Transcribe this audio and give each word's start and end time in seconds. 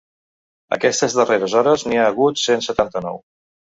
Aquestes 0.77 1.19
darreres 1.21 1.59
hores 1.61 1.87
n’hi 1.87 2.03
ha 2.03 2.09
hagut 2.11 2.45
cent 2.49 2.69
setanta-nou. 2.73 3.27